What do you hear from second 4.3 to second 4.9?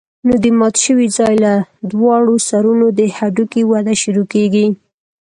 کېږي.